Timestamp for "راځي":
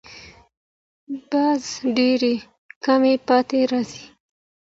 3.71-4.05